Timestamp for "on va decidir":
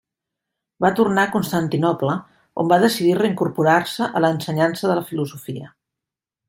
2.63-3.13